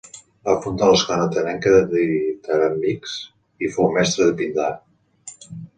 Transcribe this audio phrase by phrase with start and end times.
[0.47, 3.15] Va fundar l'escola atenenca de ditiràmbics
[3.69, 4.71] i fou mestre de Píndar.